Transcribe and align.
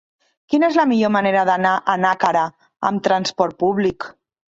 Quina 0.53 0.69
és 0.73 0.79
la 0.79 0.85
millor 0.91 1.13
manera 1.17 1.45
d'anar 1.51 1.75
a 1.95 1.99
Nàquera 2.07 2.49
amb 2.93 3.07
transport 3.11 3.63
públic? 3.65 4.15